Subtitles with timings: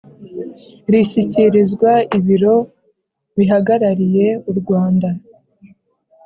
[0.91, 2.55] rishyikirizwa ibiro
[3.37, 5.09] bihagarariye u Rwanda